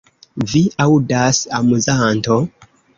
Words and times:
Vi 0.53 0.61
aŭdas, 0.87 1.43
amuzanto? 1.61 2.45